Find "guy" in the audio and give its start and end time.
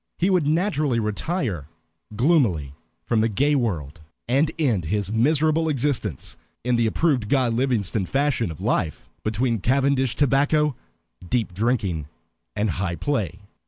7.29-7.49